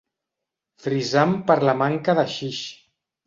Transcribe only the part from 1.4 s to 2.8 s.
per la manca de haixix.